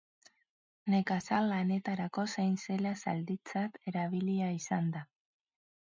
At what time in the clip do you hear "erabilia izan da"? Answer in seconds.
3.93-5.09